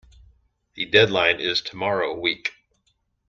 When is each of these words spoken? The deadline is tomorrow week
The 0.73 0.85
deadline 0.87 1.39
is 1.39 1.61
tomorrow 1.61 2.19
week 2.19 2.53